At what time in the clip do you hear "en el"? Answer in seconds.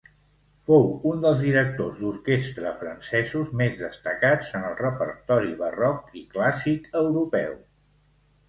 4.61-4.81